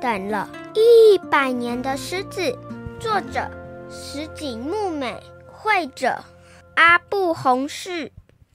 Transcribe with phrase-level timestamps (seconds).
[0.00, 2.56] 等了一百年的狮子，
[3.00, 3.48] 作者
[3.90, 5.16] 石井木美，
[5.52, 6.16] 绘者
[6.76, 8.12] 阿布弘士，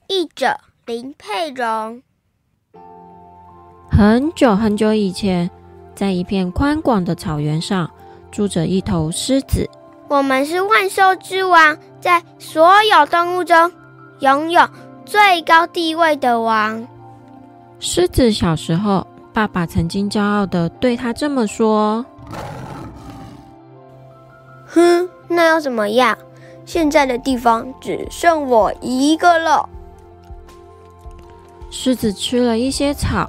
[0.08, 2.02] 译者林佩蓉。
[3.90, 5.50] 很久很久以前，
[5.94, 7.90] 在一片宽广的草原上，
[8.30, 9.68] 住着一头狮子。
[10.08, 13.72] 我们是万兽之王，在所有动物中
[14.20, 14.68] 拥有
[15.04, 16.86] 最高地位的王。
[17.80, 22.06] 狮子小时候，爸爸曾经骄傲的对他这么说
[24.64, 26.16] ：“哼，那又怎么样？
[26.64, 29.68] 现在的地方只剩我一个了。”
[31.68, 33.28] 狮子吃了一些草，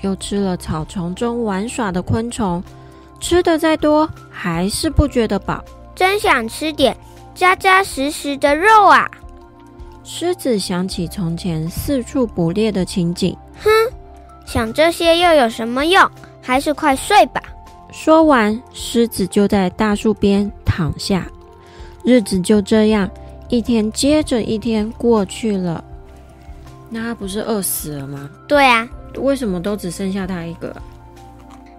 [0.00, 2.64] 又吃了草丛中玩耍的昆虫，
[3.20, 5.62] 吃的再多，还是不觉得饱。
[5.94, 6.96] 真想吃点
[7.34, 9.06] 扎扎实实的肉啊！
[10.02, 13.70] 狮子想起从前四处捕猎的情景，哼，
[14.46, 16.10] 想这些又有什么用？
[16.40, 17.42] 还是快睡吧。
[17.92, 21.26] 说完，狮子就在大树边躺下。
[22.04, 23.08] 日子就这样
[23.48, 25.84] 一天接着一天过去了。
[26.90, 28.28] 那他不是饿死了吗？
[28.48, 30.74] 对啊，为什么都只剩下他一个？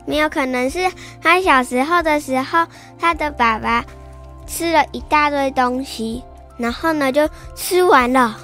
[0.06, 0.80] 没有可能是
[1.22, 2.66] 他小时候的时候，
[2.98, 3.86] 他的爸爸。
[4.46, 6.22] 吃了一大堆东西，
[6.58, 8.38] 然后呢就吃完了。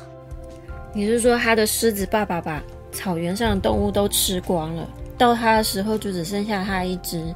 [0.94, 2.63] 你是说他的狮子爸爸把
[3.00, 4.86] 草原上的动物都吃光了，
[5.17, 7.33] 到它的时候就只剩下它一只，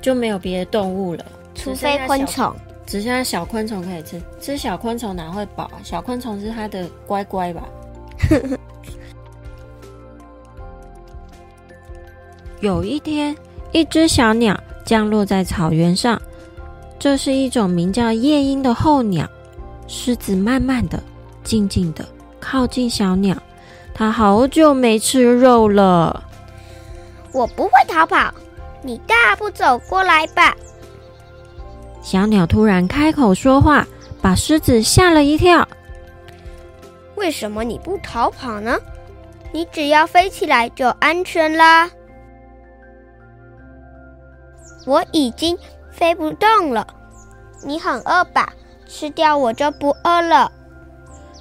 [0.00, 4.18] 就没有别的动物了，除非昆虫，只剩下小昆虫可以吃。
[4.40, 5.76] 吃小昆虫哪会饱啊？
[5.84, 7.68] 小昆虫是它的乖乖吧？
[12.60, 13.36] 有一天，
[13.72, 16.18] 一只小鸟降落在草原上。
[16.98, 19.28] 这是一种名叫夜莺的候鸟。
[19.86, 21.02] 狮子慢慢的、
[21.44, 22.08] 静静的
[22.40, 23.36] 靠近小鸟，
[23.98, 26.22] 它好久没吃肉了。
[27.32, 28.32] 我不会逃跑，
[28.80, 30.54] 你大步走过来吧。
[32.00, 33.84] 小鸟突然开口说话，
[34.22, 35.66] 把狮子吓了一跳。
[37.16, 38.78] 为什么你不逃跑呢？
[39.50, 41.90] 你只要飞起来就安全啦。
[44.86, 45.58] 我已经。
[45.90, 46.86] 飞不动了，
[47.64, 48.52] 你很饿吧？
[48.86, 50.52] 吃掉我就不饿了。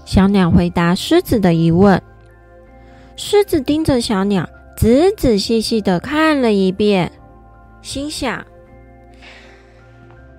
[0.04, 2.02] 小鸟回答狮子的疑问。
[3.20, 4.48] 狮子盯着小鸟，
[4.78, 7.12] 仔仔细细的看了一遍，
[7.82, 8.46] 心想：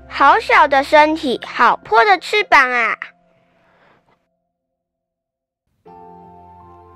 [0.09, 2.97] 好小的身体，好破的翅膀啊！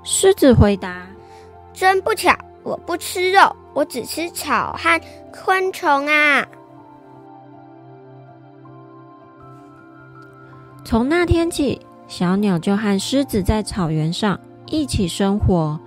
[0.05, 1.05] 狮子回答：
[1.73, 2.33] 真不巧，
[2.63, 5.01] 我不吃肉，我只吃草和
[5.33, 6.47] 昆虫啊。
[10.85, 14.39] 从那天起，小鸟就和狮子在草原上
[14.73, 15.79] 一起生活。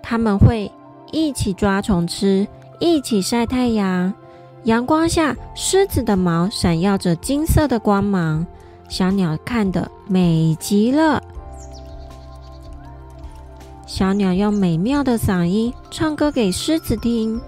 [0.00, 0.70] 他们会
[1.10, 2.46] 一起抓虫吃，
[2.78, 4.14] 一起晒太阳。
[4.62, 8.46] 阳光下，狮子的毛闪耀着金色的光芒，
[8.88, 11.20] 小鸟看得美极了。
[13.84, 17.40] 小鸟用美妙的嗓音唱歌给狮子听，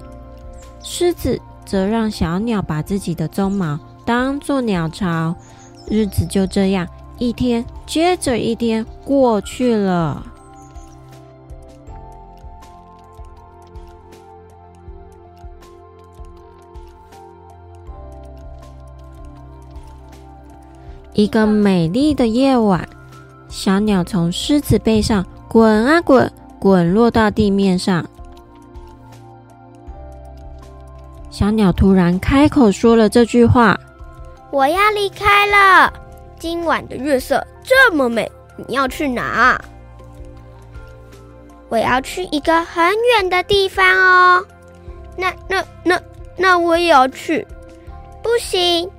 [0.83, 5.37] 狮子则让小鸟把自己的鬃毛当做鸟巢。
[5.87, 6.89] 日子就这样
[7.21, 10.27] 一天接着一天过去了。
[21.13, 22.89] 一个美丽的夜晚，
[23.51, 28.03] 小鸟从狮子背上滚啊滚，滚落到地面上。
[31.29, 33.79] 小鸟突然开口说了这句话。
[34.51, 35.93] 我要离开了。
[36.41, 38.33] 今晚的月色这么美，
[38.67, 39.61] 你要去哪？
[41.69, 42.83] 我要去一个很
[43.15, 44.47] 远的地方哦。
[45.17, 46.01] 那、那、那、
[46.39, 47.47] 那我也要去。
[48.23, 48.91] 不行。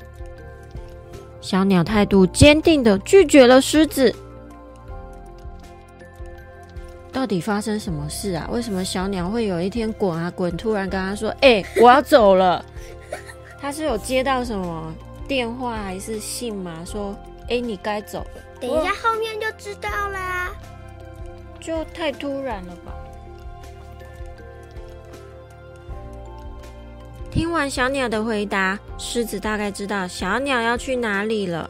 [1.41, 4.15] 小鸟态度坚定的拒绝了狮子。
[7.11, 8.47] 到底发生什么事啊？
[8.51, 12.63] 为什么小鸟会有一天滚啊滚，突然跟他说：“哎，我要走了。
[13.59, 14.93] ”他是有接到什么？
[15.27, 16.83] 电话还是信吗？
[16.85, 17.15] 说，
[17.51, 18.41] 哎，你该走了。
[18.61, 20.49] 等一下，后面就知道啦。
[21.59, 22.93] 就太突然了吧？
[27.29, 31.69] 听完小鸟的回答，狮子大概知道小鸟要去哪里了。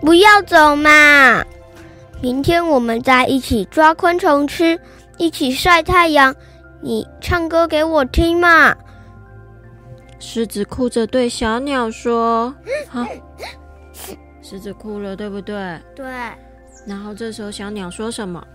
[0.00, 1.44] 不要走嘛！
[2.20, 4.78] 明天我们再一起抓昆虫吃，
[5.16, 6.34] 一起晒太阳。
[6.80, 8.74] 你唱歌给我听嘛。
[10.18, 12.54] 狮子哭着对小鸟说
[12.90, 13.06] ：“好。”
[14.44, 15.80] 狮子哭了，对不对？
[15.96, 16.04] 对。
[16.86, 18.46] 然后这时候小鸟说什么？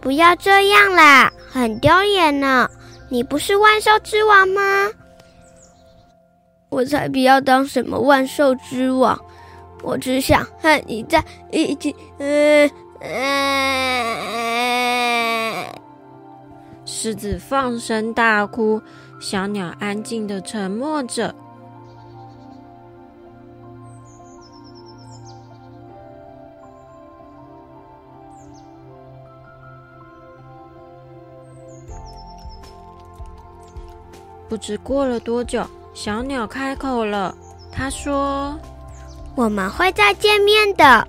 [0.00, 2.66] 不要这样啦，很丢脸呢！
[3.10, 4.88] 你不是万兽之王吗？
[6.70, 9.16] 我才不要当什么万兽之王，
[9.82, 11.94] 我只想和你在一起。
[12.18, 14.22] 嗯嗯。
[16.86, 18.80] 狮子放声大哭，
[19.20, 21.34] 小鸟安静的沉默着。
[34.52, 35.64] 不知过了多久，
[35.94, 37.34] 小鸟开口了。
[37.72, 38.54] 他说
[39.34, 41.08] ：“我们会再见面的。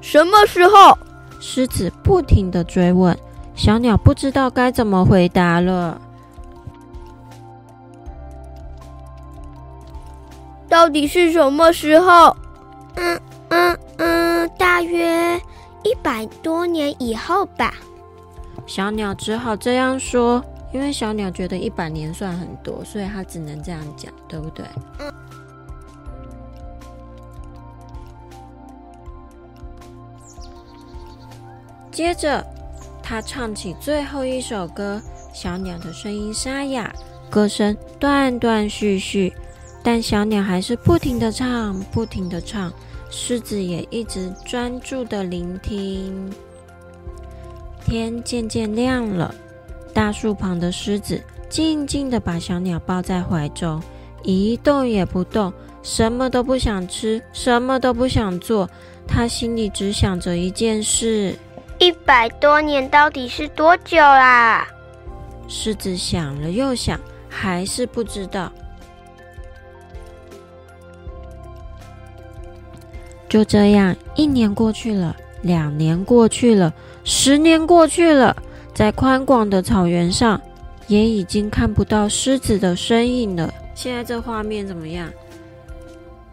[0.00, 0.96] 什么时候？”
[1.42, 3.18] 狮子不停的追问，
[3.56, 6.00] 小鸟不知道该怎么回答了。
[10.68, 12.36] 到底是什么时候？
[12.94, 15.36] 嗯嗯嗯，大约
[15.82, 17.74] 一百多年以后吧。
[18.64, 20.40] 小鸟只好这样说。
[20.72, 24.64] 因为小鸟觉得一百年算很多，所以它只能这样讲，对不对？
[24.98, 25.12] 嗯。
[31.90, 32.44] 接着，
[33.02, 35.00] 他唱起最后一首歌。
[35.32, 36.92] 小鸟的声音沙哑，
[37.30, 39.32] 歌声断断续续，
[39.82, 42.72] 但小鸟还是不停的唱，不停的唱。
[43.10, 46.32] 狮子也一直专注的聆听。
[47.84, 49.34] 天渐渐亮了。
[49.92, 53.82] 大树旁的狮子静静地把小鸟抱在怀中，
[54.22, 55.52] 一动也不动，
[55.82, 58.68] 什么都不想吃，什么都不想做。
[59.06, 61.34] 他心里只想着一件事：
[61.78, 64.66] 一百多年到底是多久啦？
[65.48, 68.52] 狮子想了又想，还是不知道。
[73.28, 76.72] 就这样，一年过去了，两年过去了，
[77.02, 78.36] 十年过去了。
[78.80, 80.40] 在宽广的草原上，
[80.86, 83.52] 也已经看不到狮子的身影了。
[83.74, 85.06] 现在这画面怎么样？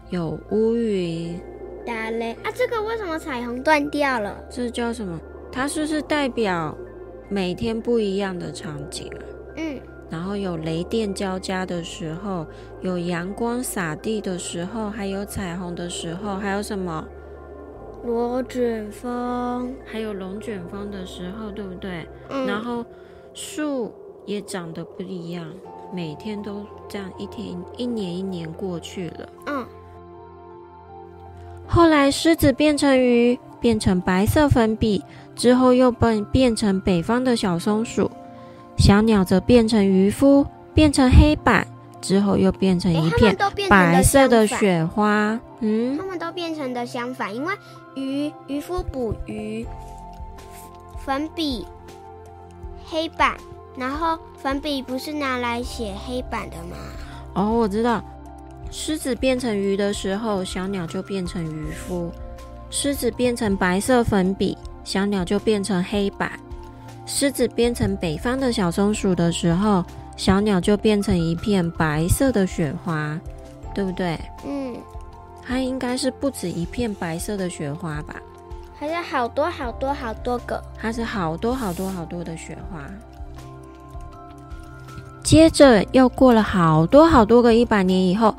[0.08, 1.38] 有乌云。
[1.84, 2.50] 打雷啊！
[2.54, 4.34] 这个为什么彩虹断掉了？
[4.48, 5.20] 这叫什么？
[5.52, 6.74] 它是不是代表
[7.28, 9.20] 每天不一样的场景啊？
[9.58, 9.78] 嗯。
[10.08, 12.46] 然后有雷电交加的时候，
[12.80, 17.06] 有阳光洒地的时候，还有彩虹的时候，还有什么？
[18.04, 22.06] 龙卷风，还有龙卷风的时候，对不对？
[22.28, 22.46] 嗯。
[22.46, 22.84] 然后
[23.34, 23.92] 树
[24.24, 25.46] 也长得不一样，
[25.92, 29.28] 每天都这样，一天一年一年过去了。
[29.46, 29.66] 嗯。
[31.66, 35.04] 后来狮子变成鱼，变成白色粉笔，
[35.34, 38.10] 之后又变变成北方的小松鼠。
[38.78, 41.66] 小鸟则变成渔夫，变成黑板。
[42.00, 43.36] 之后又变成一片
[43.68, 45.36] 白色的雪花。
[45.58, 47.52] 嗯，它们都变成的相反，因为
[47.98, 49.66] 渔渔夫捕鱼，
[51.04, 51.66] 粉笔
[52.86, 53.36] 黑板，
[53.76, 56.76] 然后粉笔不是拿来写黑板的吗？
[57.34, 58.02] 哦，我知道。
[58.70, 62.10] 狮子变成鱼的时候，小鸟就变成渔夫；
[62.70, 66.30] 狮子变成白色粉笔，小鸟就变成黑板；
[67.06, 69.84] 狮子变成北方的小松鼠的时候。
[70.18, 73.16] 小鸟就变成一片白色的雪花，
[73.72, 74.18] 对不对？
[74.44, 74.74] 嗯，
[75.48, 78.16] 它应该是不止一片白色的雪花吧？
[78.78, 80.62] 还是好多好多好多个？
[80.78, 82.84] 它是好多好多好多的雪花。
[85.22, 88.34] 接着又过了好多好多个一百年以后，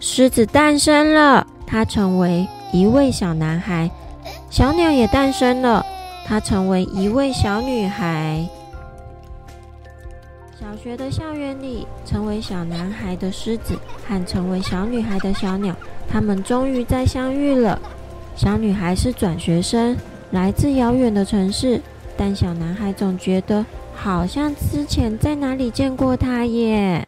[0.00, 3.88] 狮子诞生了，它成为一位小男孩；
[4.50, 5.86] 小鸟也诞生了，
[6.26, 8.46] 它成为一位小女孩。
[10.60, 15.72] 小学的校园里，成为小男孩的狮子和成为小女孩的小鸟，
[16.08, 17.80] 他们终于再相遇了。
[18.34, 19.96] 小女孩是转学生，
[20.32, 21.80] 来自遥远的城市，
[22.16, 27.06] 但小男孩总觉得好像之前在哪里见过她耶。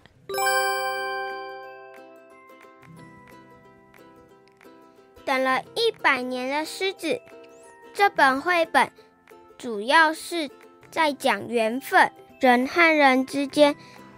[5.25, 7.21] 等了一百年的狮子，
[7.93, 8.89] 这本绘本
[9.59, 10.49] 主要是
[10.89, 12.13] 在讲缘分。
[12.41, 13.77] 人和人之间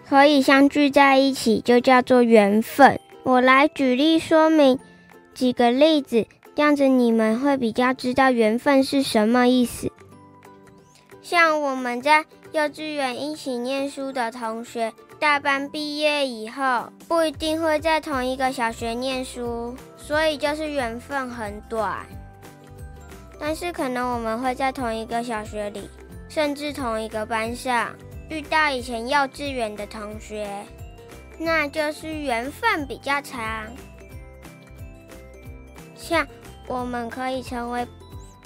[0.09, 3.00] 可以相聚在一起，就叫做缘分。
[3.25, 4.79] 我来举例说明
[5.35, 9.91] 几个例子，这样子你们会比较知道缘分是什么意思。
[11.21, 22.07] 像我们在幼稚园一起念书的同学，大班毕业以后不一定会在同一个小学念书，所以就是缘分很短。
[23.41, 25.88] 但是可能我们会在同一个小学里，
[26.29, 27.91] 甚至同一个班上。
[28.33, 30.49] 遇到以前幼稚园的同学，
[31.39, 33.67] 那就是缘分比较长。
[35.95, 36.27] 像
[36.67, 37.87] 我们可以成为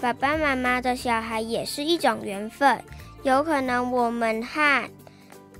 [0.00, 2.83] 爸爸妈妈的小孩，也是一种缘分。
[3.23, 4.90] 有可能我们和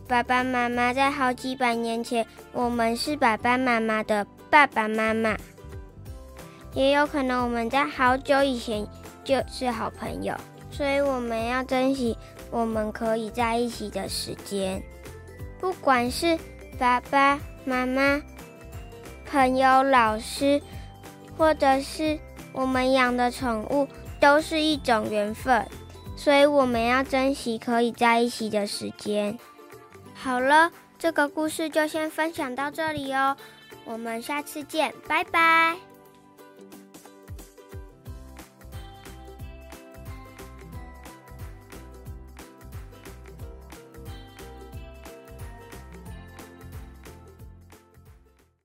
[0.09, 5.37] 爸爸妈妈在好几百年前，我们是爸爸妈妈的爸爸妈妈。
[6.75, 8.85] 也有可能我们在好久以前
[9.23, 10.35] 就是好朋友，
[10.68, 12.18] 所以我们要珍惜
[12.50, 14.82] 我们可以在一起的时间。
[15.58, 16.38] 不管是
[16.78, 18.22] 爸爸妈妈、
[19.24, 20.60] 朋友、老师，
[21.36, 22.18] 或者是
[22.52, 23.88] 我们养的宠物，
[24.20, 25.66] 都是一种缘分。
[26.16, 29.38] 所以我们要珍惜可以在一起的时间。
[30.14, 33.36] 好了，这个故事就先分享到这里哦，
[33.84, 35.76] 我们下次见，拜拜。